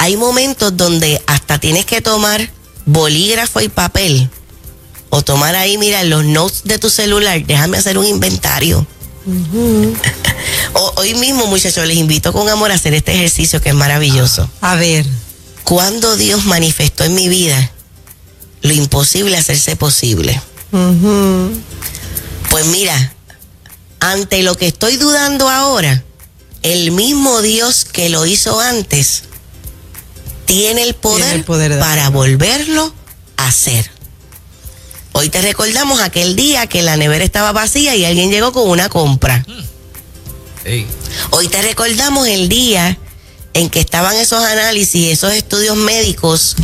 hay 0.01 0.17
momentos 0.17 0.75
donde 0.75 1.21
hasta 1.27 1.59
tienes 1.59 1.85
que 1.85 2.01
tomar 2.01 2.49
bolígrafo 2.87 3.61
y 3.61 3.69
papel 3.69 4.29
o 5.11 5.21
tomar 5.21 5.55
ahí, 5.55 5.77
mira, 5.77 6.03
los 6.03 6.25
notes 6.25 6.63
de 6.63 6.79
tu 6.79 6.89
celular, 6.89 7.45
déjame 7.45 7.77
hacer 7.77 7.97
un 7.99 8.05
inventario. 8.07 8.85
O- 10.73 10.93
hoy 10.95 11.13
mismo, 11.15 11.45
muchachos, 11.45 11.85
les 11.85 11.97
invito 11.97 12.33
con 12.33 12.49
amor 12.49 12.71
a 12.71 12.75
hacer 12.75 12.93
este 12.95 13.13
ejercicio 13.13 13.61
que 13.61 13.69
es 13.69 13.75
maravilloso. 13.75 14.49
A 14.61 14.75
ver. 14.75 15.05
Cuando 15.63 16.15
Dios 16.17 16.45
manifestó 16.45 17.03
en 17.03 17.13
mi 17.13 17.27
vida 17.29 17.71
lo 18.63 18.73
imposible 18.73 19.37
hacerse 19.37 19.75
posible. 19.75 20.41
Pues 22.49 22.65
mira, 22.67 23.13
ante 23.99 24.41
lo 24.41 24.55
que 24.57 24.67
estoy 24.67 24.97
dudando 24.97 25.47
ahora, 25.49 26.03
el 26.63 26.91
mismo 26.91 27.41
Dios 27.43 27.85
que 27.85 28.09
lo 28.09 28.25
hizo 28.25 28.59
antes 28.59 29.23
tiene 30.51 30.83
el 30.83 30.95
poder, 30.95 31.23
Tiene 31.23 31.35
el 31.35 31.43
poder 31.45 31.73
de 31.75 31.79
para 31.79 32.09
volverlo 32.09 32.93
a 33.37 33.47
hacer. 33.47 33.89
Hoy 35.13 35.29
te 35.29 35.41
recordamos 35.41 36.01
aquel 36.01 36.35
día 36.35 36.67
que 36.67 36.81
la 36.81 36.97
nevera 36.97 37.23
estaba 37.23 37.53
vacía 37.53 37.95
y 37.95 38.03
alguien 38.03 38.31
llegó 38.31 38.51
con 38.51 38.67
una 38.69 38.89
compra. 38.89 39.45
Hoy 41.29 41.47
te 41.47 41.61
recordamos 41.61 42.27
el 42.27 42.49
día 42.49 42.97
en 43.53 43.69
que 43.69 43.79
estaban 43.79 44.15
esos 44.17 44.43
análisis, 44.43 45.13
esos 45.13 45.31
estudios 45.31 45.77
médicos, 45.77 46.57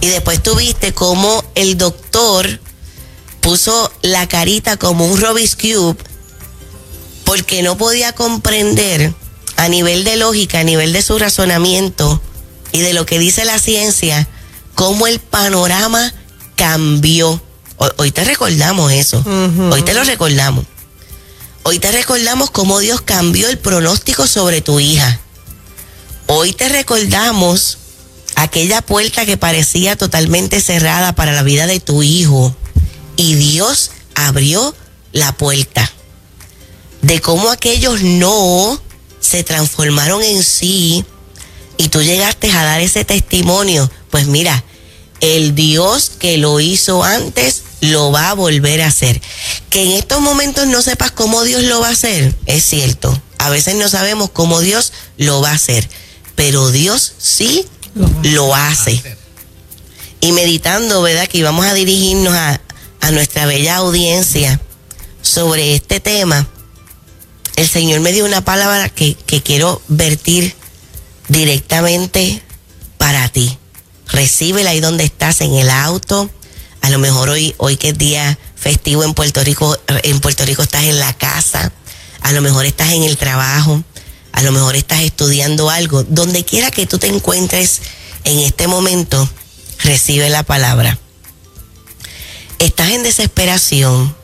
y 0.00 0.08
después 0.08 0.42
tuviste 0.42 0.92
cómo 0.92 1.44
el 1.54 1.78
doctor 1.78 2.58
puso 3.40 3.92
la 4.02 4.26
carita 4.26 4.76
como 4.76 5.06
un 5.06 5.20
Rubik's 5.20 5.54
Cube 5.54 5.96
porque 7.24 7.62
no 7.62 7.78
podía 7.78 8.12
comprender 8.14 9.14
a 9.56 9.68
nivel 9.68 10.02
de 10.02 10.16
lógica, 10.16 10.58
a 10.58 10.64
nivel 10.64 10.92
de 10.92 11.02
su 11.02 11.20
razonamiento 11.20 12.20
y 12.72 12.80
de 12.80 12.92
lo 12.94 13.06
que 13.06 13.18
dice 13.18 13.44
la 13.44 13.58
ciencia, 13.58 14.26
cómo 14.74 15.06
el 15.06 15.20
panorama 15.20 16.12
cambió. 16.56 17.40
Hoy, 17.76 17.90
hoy 17.98 18.10
te 18.12 18.24
recordamos 18.24 18.92
eso, 18.92 19.22
hoy 19.70 19.82
te 19.82 19.94
lo 19.94 20.04
recordamos. 20.04 20.64
Hoy 21.64 21.78
te 21.78 21.92
recordamos 21.92 22.50
cómo 22.50 22.80
Dios 22.80 23.02
cambió 23.02 23.48
el 23.48 23.56
pronóstico 23.56 24.26
sobre 24.26 24.62
tu 24.62 24.80
hija. 24.80 25.20
Hoy 26.26 26.52
te 26.52 26.68
recordamos 26.68 27.78
aquella 28.34 28.82
puerta 28.82 29.24
que 29.26 29.36
parecía 29.36 29.96
totalmente 29.96 30.60
cerrada 30.60 31.14
para 31.14 31.32
la 31.32 31.44
vida 31.44 31.66
de 31.66 31.78
tu 31.78 32.02
hijo 32.02 32.54
y 33.16 33.34
Dios 33.34 33.92
abrió 34.14 34.74
la 35.12 35.32
puerta. 35.36 35.88
De 37.02 37.20
cómo 37.20 37.50
aquellos 37.50 38.02
no 38.02 38.80
se 39.20 39.44
transformaron 39.44 40.22
en 40.22 40.42
sí 40.42 41.04
y 41.82 41.88
tú 41.88 42.00
llegaste 42.00 42.48
a 42.52 42.62
dar 42.62 42.80
ese 42.80 43.04
testimonio. 43.04 43.90
Pues 44.10 44.28
mira, 44.28 44.62
el 45.20 45.56
Dios 45.56 46.12
que 46.16 46.38
lo 46.38 46.60
hizo 46.60 47.02
antes 47.02 47.62
lo 47.80 48.12
va 48.12 48.30
a 48.30 48.34
volver 48.34 48.82
a 48.82 48.86
hacer. 48.86 49.20
Que 49.68 49.82
en 49.82 49.90
estos 49.90 50.20
momentos 50.20 50.68
no 50.68 50.80
sepas 50.80 51.10
cómo 51.10 51.42
Dios 51.42 51.64
lo 51.64 51.80
va 51.80 51.88
a 51.88 51.92
hacer, 51.92 52.36
es 52.46 52.64
cierto. 52.64 53.20
A 53.38 53.50
veces 53.50 53.74
no 53.74 53.88
sabemos 53.88 54.30
cómo 54.30 54.60
Dios 54.60 54.92
lo 55.16 55.40
va 55.40 55.50
a 55.50 55.54
hacer, 55.54 55.88
pero 56.36 56.70
Dios 56.70 57.14
sí 57.18 57.66
Lo 58.22 58.54
hace. 58.54 59.02
Y 60.20 60.30
meditando, 60.30 61.02
¿verdad? 61.02 61.26
Que 61.26 61.38
íbamos 61.38 61.66
a 61.66 61.74
dirigirnos 61.74 62.32
a, 62.32 62.60
a 63.00 63.10
nuestra 63.10 63.44
bella 63.46 63.74
audiencia 63.76 64.60
sobre 65.20 65.74
este 65.74 65.98
tema. 65.98 66.46
El 67.56 67.68
Señor 67.68 67.98
me 67.98 68.12
dio 68.12 68.24
una 68.24 68.44
palabra 68.44 68.88
que, 68.88 69.16
que 69.26 69.42
quiero 69.42 69.82
vertir 69.88 70.54
directamente 71.32 72.42
para 72.98 73.28
ti. 73.28 73.58
Recíbela 74.08 74.70
ahí 74.70 74.80
donde 74.80 75.04
estás, 75.04 75.40
en 75.40 75.54
el 75.54 75.70
auto. 75.70 76.30
A 76.82 76.90
lo 76.90 76.98
mejor 76.98 77.30
hoy, 77.30 77.54
hoy 77.56 77.76
que 77.76 77.88
es 77.90 77.98
día 77.98 78.38
festivo 78.54 79.02
en 79.02 79.14
Puerto 79.14 79.42
Rico, 79.42 79.76
en 79.88 80.20
Puerto 80.20 80.44
Rico 80.44 80.62
estás 80.62 80.84
en 80.84 80.98
la 80.98 81.12
casa. 81.14 81.72
A 82.20 82.32
lo 82.32 82.42
mejor 82.42 82.66
estás 82.66 82.92
en 82.92 83.02
el 83.02 83.16
trabajo. 83.16 83.82
A 84.32 84.42
lo 84.42 84.52
mejor 84.52 84.76
estás 84.76 85.00
estudiando 85.00 85.70
algo. 85.70 86.04
Donde 86.04 86.44
quiera 86.44 86.70
que 86.70 86.86
tú 86.86 86.98
te 86.98 87.08
encuentres 87.08 87.80
en 88.24 88.38
este 88.38 88.68
momento, 88.68 89.28
recibe 89.80 90.28
la 90.28 90.42
palabra. 90.42 90.98
Estás 92.58 92.90
en 92.90 93.02
desesperación, 93.02 94.14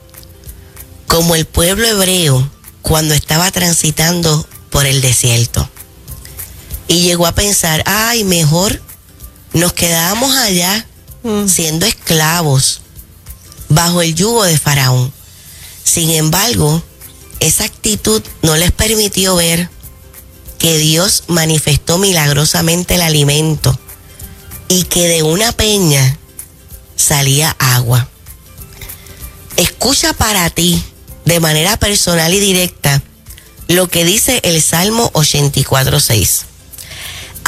como 1.07 1.35
el 1.35 1.45
pueblo 1.45 1.87
hebreo 1.87 2.49
cuando 2.81 3.13
estaba 3.13 3.51
transitando 3.51 4.47
por 4.69 4.85
el 4.85 5.01
desierto. 5.01 5.69
Y 6.89 7.03
llegó 7.03 7.25
a 7.25 7.31
pensar, 7.33 7.83
ay, 7.85 8.25
mejor 8.25 8.81
nos 9.53 9.71
quedábamos 9.71 10.35
allá 10.35 10.85
Mm. 11.23 11.47
siendo 11.47 11.85
esclavos 11.85 12.79
bajo 13.67 14.01
el 14.01 14.15
yugo 14.15 14.43
de 14.43 14.57
Faraón. 14.57 15.11
Sin 15.83 16.11
embargo, 16.11 16.81
esa 17.41 17.65
actitud 17.65 18.21
no 18.41 18.55
les 18.55 18.71
permitió 18.71 19.35
ver 19.35 19.69
que 20.59 20.77
Dios 20.77 21.23
manifestó 21.27 21.97
milagrosamente 21.97 22.95
el 22.95 23.01
alimento 23.01 23.77
y 24.69 24.83
que 24.83 25.07
de 25.07 25.23
una 25.23 25.51
peña 25.51 26.17
salía 26.95 27.55
agua. 27.59 28.07
Escucha 29.57 30.13
para 30.13 30.49
ti, 30.49 30.81
de 31.25 31.39
manera 31.41 31.77
personal 31.77 32.33
y 32.33 32.39
directa, 32.39 33.01
lo 33.67 33.87
que 33.87 34.05
dice 34.05 34.39
el 34.43 34.61
Salmo 34.61 35.11
84.6. 35.13 36.45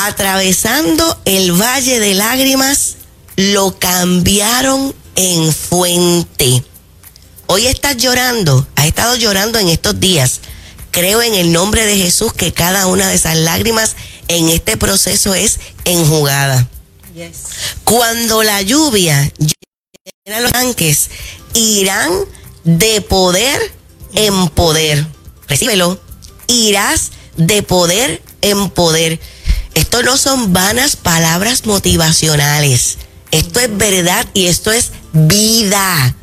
Atravesando 0.04 1.22
el 1.26 1.52
valle 1.52 2.00
de 2.00 2.16
lágrimas, 2.16 2.96
lo 3.36 3.78
cambiaron 3.78 4.96
en 5.16 5.54
fuente. 5.54 6.64
Hoy 7.46 7.68
estás 7.68 7.98
llorando, 7.98 8.68
has 8.76 8.88
estado 8.88 9.16
llorando 9.16 9.60
en 9.60 9.70
estos 9.70 10.00
días. 10.00 10.40
Creo 10.90 11.22
en 11.22 11.36
el 11.36 11.52
nombre 11.52 11.86
de 11.86 11.98
Jesús 11.98 12.34
que 12.34 12.52
cada 12.52 12.88
una 12.88 13.10
de 13.10 13.14
esas 13.14 13.38
lágrimas 13.38 13.96
en 14.28 14.50
este 14.50 14.76
proceso 14.76 15.36
es 15.36 15.60
enjugada. 15.86 16.68
Yes. 17.14 17.36
Cuando 17.84 18.42
la 18.42 18.64
lluvia 18.64 19.32
llena 20.26 20.40
los 20.40 20.52
tanques, 20.52 21.12
irán 21.54 22.12
de 22.64 23.02
poder 23.02 23.72
en 24.16 24.50
poder. 24.50 25.06
Recíbelo. 25.48 26.02
Irás 26.48 27.12
de 27.38 27.62
poder 27.62 28.20
en 28.42 28.72
poder. 28.72 29.20
Esto 29.82 30.04
no 30.04 30.16
son 30.16 30.54
vanas 30.54 30.96
palabras 30.96 31.66
motivacionales. 31.66 33.00
Esto 33.32 33.60
es 33.60 33.76
verdad 33.76 34.28
y 34.36 34.46
esto 34.46 34.72
es 34.72 34.92
vida. 35.12 36.16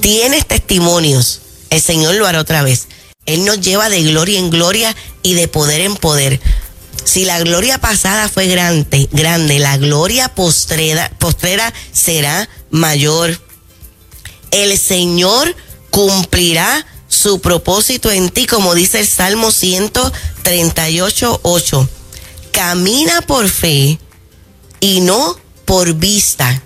Tienes 0.00 0.46
testimonios. 0.46 1.40
El 1.70 1.80
Señor 1.82 2.14
lo 2.14 2.28
hará 2.28 2.38
otra 2.38 2.62
vez. 2.62 2.86
Él 3.26 3.44
nos 3.44 3.60
lleva 3.60 3.88
de 3.88 4.04
gloria 4.04 4.38
en 4.38 4.48
gloria 4.48 4.94
y 5.24 5.34
de 5.34 5.48
poder 5.48 5.80
en 5.80 5.96
poder. 5.96 6.40
Si 7.02 7.24
la 7.24 7.40
gloria 7.40 7.78
pasada 7.78 8.28
fue 8.28 8.46
grande, 8.46 9.08
grande, 9.10 9.58
la 9.58 9.76
gloria 9.76 10.32
postrera, 10.32 11.10
postrera 11.18 11.74
será 11.92 12.48
mayor. 12.70 13.40
El 14.52 14.78
Señor 14.78 15.56
cumplirá 15.90 16.86
su 17.08 17.40
propósito 17.40 18.12
en 18.12 18.30
ti, 18.30 18.46
como 18.46 18.72
dice 18.76 19.00
el 19.00 19.08
Salmo 19.08 19.50
138, 19.50 21.40
8. 21.42 21.88
Camina 22.52 23.22
por 23.22 23.48
fe 23.48 23.98
y 24.80 25.00
no 25.00 25.38
por 25.64 25.94
vista, 25.94 26.62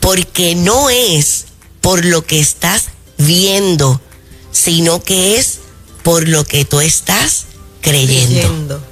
porque 0.00 0.54
no 0.54 0.90
es 0.90 1.46
por 1.80 2.04
lo 2.04 2.24
que 2.24 2.40
estás 2.40 2.84
viendo, 3.18 4.00
sino 4.52 5.02
que 5.02 5.36
es 5.38 5.58
por 6.02 6.28
lo 6.28 6.44
que 6.44 6.64
tú 6.64 6.80
estás 6.80 7.44
creyendo. 7.80 8.48
Creyendo. 8.48 8.82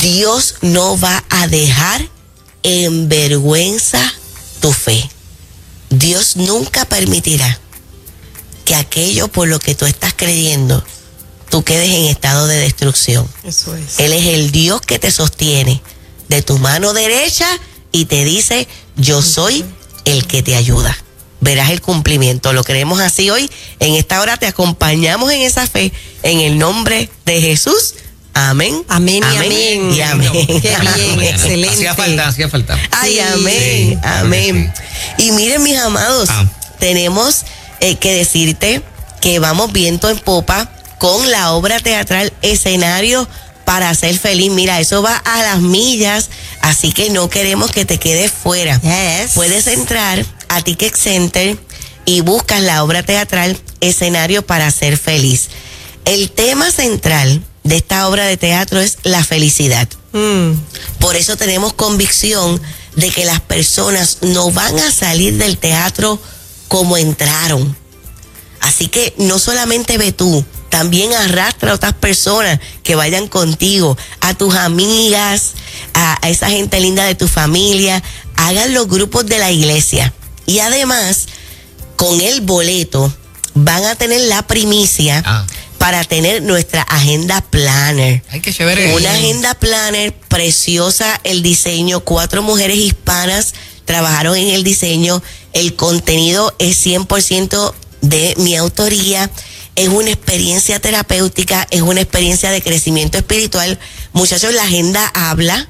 Dios 0.00 0.56
no 0.60 0.98
va 0.98 1.24
a 1.30 1.46
dejar 1.48 2.08
en 2.62 3.08
vergüenza 3.08 4.00
tu 4.60 4.72
fe. 4.72 5.08
Dios 5.90 6.36
nunca 6.36 6.84
permitirá 6.84 7.58
que 8.64 8.74
aquello 8.74 9.28
por 9.28 9.48
lo 9.48 9.58
que 9.58 9.74
tú 9.74 9.86
estás 9.86 10.12
creyendo, 10.14 10.84
tú 11.50 11.62
quedes 11.64 11.88
en 11.90 12.04
estado 12.06 12.46
de 12.46 12.56
destrucción. 12.58 13.26
Eso 13.44 13.74
es. 13.74 13.98
Él 13.98 14.12
es 14.12 14.26
el 14.26 14.50
Dios 14.50 14.80
que 14.80 14.98
te 14.98 15.10
sostiene 15.10 15.80
de 16.28 16.42
tu 16.42 16.58
mano 16.58 16.92
derecha 16.92 17.46
y 17.92 18.04
te 18.06 18.24
dice, 18.24 18.68
yo 18.96 19.22
soy 19.22 19.64
el 20.04 20.26
que 20.26 20.42
te 20.42 20.56
ayuda. 20.56 20.96
Verás 21.40 21.70
el 21.70 21.80
cumplimiento. 21.80 22.52
Lo 22.52 22.64
creemos 22.64 23.00
así 23.00 23.30
hoy. 23.30 23.48
En 23.78 23.94
esta 23.94 24.20
hora 24.20 24.36
te 24.36 24.46
acompañamos 24.46 25.30
en 25.30 25.40
esa 25.42 25.66
fe. 25.66 25.92
En 26.22 26.40
el 26.40 26.58
nombre 26.58 27.08
de 27.24 27.40
Jesús. 27.40 27.94
Amén. 28.34 28.84
Amén 28.88 29.22
y 29.32 29.36
amén. 29.36 29.94
Y 29.94 30.00
amén. 30.00 30.30
Qué 30.32 30.44
bien, 30.96 31.20
excelente. 31.22 31.74
Hacía 31.74 31.94
falta, 31.94 32.28
hacía 32.28 32.48
falta. 32.48 32.78
Ay, 32.90 33.14
Sí. 33.14 33.20
amén, 33.20 33.54
Sí, 33.58 33.98
amén. 34.02 34.72
Y 35.18 35.30
miren, 35.32 35.62
mis 35.62 35.78
amados, 35.78 36.28
Ah. 36.30 36.44
tenemos 36.78 37.42
eh, 37.80 37.96
que 37.96 38.12
decirte 38.14 38.82
que 39.20 39.38
vamos 39.38 39.72
viento 39.72 40.08
en 40.10 40.18
popa 40.18 40.70
con 40.98 41.30
la 41.30 41.52
obra 41.52 41.80
teatral 41.80 42.32
Escenario 42.42 43.26
para 43.64 43.94
ser 43.94 44.18
feliz. 44.18 44.50
Mira, 44.52 44.80
eso 44.80 45.02
va 45.02 45.16
a 45.16 45.42
las 45.42 45.60
millas, 45.60 46.30
así 46.62 46.92
que 46.92 47.10
no 47.10 47.28
queremos 47.28 47.70
que 47.70 47.84
te 47.84 47.98
quedes 47.98 48.32
fuera. 48.32 48.80
Yes. 48.80 49.32
Puedes 49.34 49.66
entrar 49.66 50.24
a 50.48 50.62
Ticket 50.62 50.96
Center 50.96 51.58
y 52.04 52.22
buscas 52.22 52.62
la 52.62 52.82
obra 52.82 53.02
teatral 53.02 53.58
Escenario 53.80 54.46
para 54.46 54.70
ser 54.70 54.96
feliz. 54.96 55.48
El 56.04 56.30
tema 56.30 56.70
central 56.70 57.42
de 57.64 57.76
esta 57.76 58.08
obra 58.08 58.24
de 58.24 58.38
teatro 58.38 58.80
es 58.80 58.98
la 59.02 59.22
felicidad. 59.22 59.86
Mm. 60.12 60.52
Por 61.00 61.16
eso 61.16 61.36
tenemos 61.36 61.74
convicción 61.74 62.60
de 62.96 63.10
que 63.10 63.26
las 63.26 63.40
personas 63.40 64.18
no 64.22 64.50
van 64.50 64.78
a 64.78 64.90
salir 64.90 65.36
del 65.36 65.58
teatro 65.58 66.18
como 66.68 66.96
entraron. 66.96 67.76
Así 68.60 68.88
que 68.88 69.14
no 69.18 69.38
solamente 69.38 69.98
ve 69.98 70.12
tú, 70.12 70.44
también 70.68 71.12
arrastra 71.14 71.72
a 71.72 71.74
otras 71.74 71.94
personas 71.94 72.60
que 72.82 72.94
vayan 72.94 73.28
contigo, 73.28 73.96
a 74.20 74.34
tus 74.34 74.54
amigas, 74.54 75.52
a, 75.94 76.18
a 76.24 76.28
esa 76.28 76.48
gente 76.50 76.80
linda 76.80 77.04
de 77.04 77.14
tu 77.14 77.28
familia, 77.28 78.02
hagan 78.36 78.74
los 78.74 78.88
grupos 78.88 79.26
de 79.26 79.38
la 79.38 79.50
iglesia. 79.50 80.12
Y 80.46 80.60
además, 80.60 81.26
con 81.96 82.20
el 82.20 82.40
boleto, 82.42 83.12
van 83.54 83.84
a 83.84 83.94
tener 83.96 84.20
la 84.22 84.46
primicia 84.46 85.22
Ah. 85.26 85.44
para 85.78 86.04
tener 86.04 86.42
nuestra 86.42 86.82
agenda 86.82 87.40
planner. 87.40 88.22
Ay, 88.30 88.40
qué 88.40 88.52
chévere. 88.52 88.94
Una 88.94 89.12
agenda 89.12 89.54
planner 89.54 90.12
preciosa, 90.28 91.20
el 91.24 91.42
diseño, 91.42 92.00
cuatro 92.00 92.42
mujeres 92.42 92.76
hispanas 92.78 93.54
trabajaron 93.84 94.36
en 94.36 94.48
el 94.48 94.64
diseño, 94.64 95.22
el 95.54 95.74
contenido 95.74 96.54
es 96.58 96.84
100% 96.84 97.74
de 98.02 98.34
mi 98.38 98.54
autoría, 98.56 99.30
es 99.78 99.88
una 99.88 100.10
experiencia 100.10 100.80
terapéutica, 100.80 101.66
es 101.70 101.82
una 101.82 102.00
experiencia 102.00 102.50
de 102.50 102.60
crecimiento 102.62 103.16
espiritual. 103.16 103.78
Muchachos, 104.12 104.52
la 104.52 104.64
agenda 104.64 105.06
habla. 105.14 105.68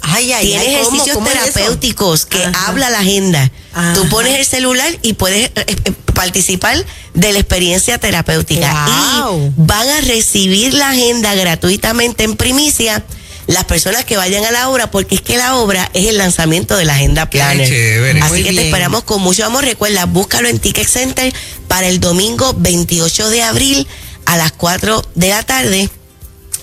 Ay, 0.00 0.32
ay, 0.32 0.46
Tiene 0.46 0.64
ay, 0.64 0.66
¿cómo? 0.84 0.88
ejercicios 0.88 1.16
¿Cómo 1.16 1.28
es 1.28 1.34
eso? 1.34 1.52
terapéuticos 1.52 2.24
que 2.24 2.44
Ajá. 2.44 2.68
habla 2.68 2.88
la 2.90 3.00
agenda. 3.00 3.50
Tú 3.94 4.08
pones 4.08 4.38
el 4.38 4.44
celular 4.44 4.96
y 5.02 5.14
puedes 5.14 5.46
eh, 5.46 5.52
eh, 5.66 5.92
participar 6.14 6.84
de 7.14 7.32
la 7.32 7.40
experiencia 7.40 7.98
terapéutica. 7.98 9.24
Wow. 9.24 9.46
Y 9.46 9.52
van 9.56 9.88
a 9.88 10.00
recibir 10.02 10.74
la 10.74 10.90
agenda 10.90 11.34
gratuitamente 11.34 12.22
en 12.24 12.36
primicia 12.36 13.04
las 13.48 13.64
personas 13.64 14.04
que 14.04 14.16
vayan 14.18 14.44
a 14.44 14.50
la 14.50 14.68
obra, 14.68 14.90
porque 14.90 15.14
es 15.16 15.22
que 15.22 15.38
la 15.38 15.56
obra 15.56 15.90
es 15.94 16.06
el 16.06 16.18
lanzamiento 16.18 16.76
de 16.76 16.84
la 16.84 16.92
agenda 16.94 17.30
planner. 17.30 17.66
chévere. 17.66 18.20
Así 18.20 18.44
que 18.44 18.52
te 18.52 18.66
esperamos 18.66 19.04
con 19.04 19.22
mucho 19.22 19.46
amor. 19.46 19.64
Recuerda, 19.64 20.04
búscalo 20.04 20.48
en 20.48 20.58
Ticket 20.58 20.86
Center 20.86 21.32
para 21.66 21.88
el 21.88 21.98
domingo 21.98 22.54
28 22.58 23.30
de 23.30 23.42
abril 23.42 23.88
a 24.26 24.36
las 24.36 24.52
4 24.52 25.02
de 25.14 25.30
la 25.30 25.42
tarde. 25.44 25.88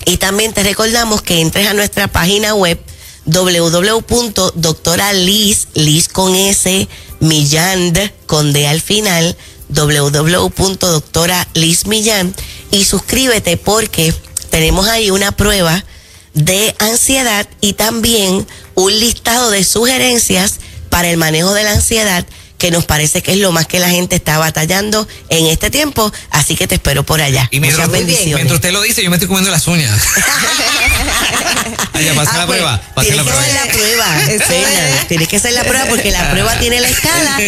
Y 0.05 0.17
también 0.17 0.53
te 0.53 0.61
recordamos 0.61 1.23
que 1.23 1.41
entres 1.41 1.67
a 1.67 1.73
nuestra 1.73 2.07
página 2.07 2.53
web 2.53 2.79
www.doctoraliz, 3.25 5.69
Liz 5.73 6.07
con 6.07 6.35
S, 6.35 6.87
Millán, 7.19 7.93
con 8.27 8.53
D 8.53 8.67
al 8.67 8.81
final, 8.81 9.35
www.doctoralizmillán 9.69 12.35
y 12.69 12.85
suscríbete 12.85 13.57
porque 13.57 14.13
tenemos 14.51 14.87
ahí 14.87 15.09
una 15.09 15.31
prueba 15.31 15.83
de 16.35 16.75
ansiedad 16.79 17.47
y 17.61 17.73
también 17.73 18.45
un 18.75 18.99
listado 18.99 19.49
de 19.51 19.63
sugerencias 19.63 20.55
para 20.89 21.09
el 21.09 21.17
manejo 21.17 21.53
de 21.53 21.63
la 21.63 21.71
ansiedad 21.71 22.25
que 22.57 22.71
nos 22.71 22.85
parece 22.85 23.21
que 23.21 23.33
es 23.33 23.37
lo 23.39 23.51
más 23.51 23.65
que 23.67 23.79
la 23.79 23.89
gente 23.89 24.15
está 24.15 24.37
batallando 24.37 25.05
en 25.29 25.47
este 25.47 25.69
tiempo, 25.69 26.11
así 26.31 26.55
que 26.55 26.67
te 26.67 26.75
espero 26.75 27.03
por 27.03 27.21
allá. 27.21 27.49
Y 27.51 27.59
mientras, 27.59 27.87
Muchas 27.87 27.99
bendiciones. 27.99 28.35
mientras 28.35 28.55
usted 28.55 28.71
lo 28.71 28.81
dice, 28.81 29.03
yo 29.03 29.09
me 29.09 29.17
estoy 29.17 29.27
comiendo 29.27 29.51
las 29.51 29.67
uñas. 29.67 29.99
Ay, 31.93 32.05
ya 32.05 32.13
pasé 32.13 32.31
Ah, 32.33 32.37
la 32.37 32.45
pues, 32.47 32.57
prueba. 32.59 32.81
Pasé 32.95 33.09
Tienes 33.09 33.25
la 33.25 33.31
que 33.31 33.37
prueba. 33.37 33.43
hacer 33.43 34.39
la 34.39 34.45
prueba. 34.45 35.05
Tienes 35.07 35.27
que 35.27 35.35
hacer 35.37 35.53
la 35.53 35.63
prueba 35.63 35.85
porque 35.89 36.11
la 36.11 36.31
prueba 36.31 36.59
tiene 36.59 36.79
la 36.81 36.87
escala 36.87 37.39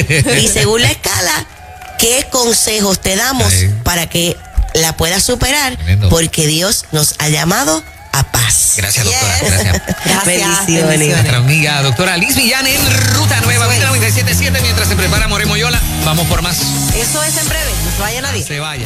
y 0.41 0.47
según 0.47 0.82
la 0.82 0.91
escala, 0.91 1.47
¿qué 2.00 2.26
consejos 2.32 3.00
te 3.02 3.15
damos 3.15 3.54
para 3.84 4.08
que 4.10 4.36
la 4.76 4.95
puedas 4.97 5.23
superar? 5.23 5.76
Tremendo. 5.78 6.10
Porque 6.10 6.47
Dios 6.47 6.86
nos 6.91 7.15
ha 7.19 7.30
llamado 7.30 7.84
a 8.12 8.24
paz. 8.24 8.74
Gracias, 8.78 9.06
doctora. 9.06 9.39
Yes. 9.39 9.50
Gracias. 9.50 9.82
Gracias. 10.06 10.26
Bendiciones. 10.26 10.88
bendiciones. 10.88 11.15
Nuestra 11.15 11.38
amiga 11.38 11.82
doctora 11.84 12.17
Liz 12.17 12.36
Millán 12.36 12.67
en 12.67 13.13
Ruta 13.13 13.39
Nueva, 13.41 13.74
Eso 13.74 13.96
es. 13.96 14.15
97.7. 14.15 14.62
Mientras 14.62 14.88
se 14.88 14.96
prepara 14.96 15.28
More 15.28 15.46
Moyola, 15.46 15.82
vamos 16.06 16.28
por 16.28 16.41
más. 16.41 16.58
Eso 16.96 17.24
es 17.24 17.38
en 17.38 17.48
breve, 17.50 17.72
no 17.86 17.91
se 17.91 18.02
vaya 18.02 18.22
nadie. 18.22 18.43
Se 18.43 18.60
vaya. 18.60 18.86